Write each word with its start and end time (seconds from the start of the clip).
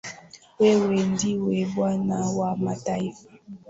Wewe 0.59 0.97
ndiwe 1.11 1.55
bwana 1.73 2.17
wa 2.37 2.49
mataifa. 2.65 3.27